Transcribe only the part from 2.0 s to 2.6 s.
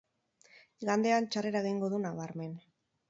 nabarmen.